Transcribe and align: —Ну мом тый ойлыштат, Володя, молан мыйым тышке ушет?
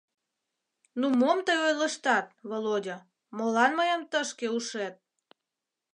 —Ну 0.99 1.05
мом 1.19 1.39
тый 1.45 1.57
ойлыштат, 1.67 2.27
Володя, 2.49 2.97
молан 3.37 3.71
мыйым 3.79 4.01
тышке 4.11 4.47
ушет? 4.57 4.95